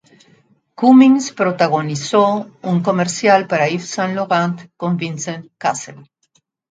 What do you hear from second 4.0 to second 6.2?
Laurent con Vincent Cassel.